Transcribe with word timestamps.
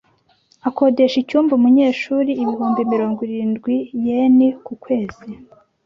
Akodesha 0.69 1.17
icyumba 1.23 1.51
umunyeshuri 1.55 2.31
ibihumbi 2.41 2.81
mirongo 2.93 3.19
irindwi 3.27 3.75
yen 4.05 4.37
ku 4.65 4.73
kwezi. 4.83 5.25